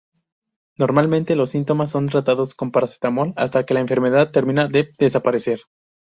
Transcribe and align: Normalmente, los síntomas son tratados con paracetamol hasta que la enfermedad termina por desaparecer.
Normalmente, 0.79 1.35
los 1.35 1.51
síntomas 1.51 1.91
son 1.91 2.07
tratados 2.07 2.55
con 2.55 2.71
paracetamol 2.71 3.33
hasta 3.35 3.67
que 3.67 3.75
la 3.75 3.81
enfermedad 3.81 4.31
termina 4.31 4.67
por 4.67 4.91
desaparecer. 4.97 5.59